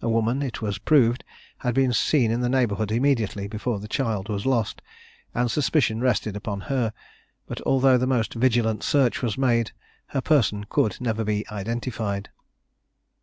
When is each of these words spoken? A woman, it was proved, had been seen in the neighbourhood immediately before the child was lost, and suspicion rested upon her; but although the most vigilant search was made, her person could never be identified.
A 0.00 0.08
woman, 0.08 0.40
it 0.40 0.62
was 0.62 0.78
proved, 0.78 1.22
had 1.58 1.74
been 1.74 1.92
seen 1.92 2.30
in 2.30 2.40
the 2.40 2.48
neighbourhood 2.48 2.90
immediately 2.90 3.46
before 3.46 3.78
the 3.78 3.86
child 3.86 4.30
was 4.30 4.46
lost, 4.46 4.80
and 5.34 5.50
suspicion 5.50 6.00
rested 6.00 6.34
upon 6.34 6.62
her; 6.72 6.94
but 7.46 7.60
although 7.66 7.98
the 7.98 8.06
most 8.06 8.32
vigilant 8.32 8.82
search 8.82 9.20
was 9.20 9.36
made, 9.36 9.72
her 10.06 10.22
person 10.22 10.64
could 10.70 10.98
never 10.98 11.24
be 11.24 11.46
identified. 11.50 12.30